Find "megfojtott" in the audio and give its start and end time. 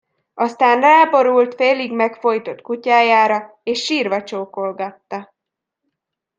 1.93-2.61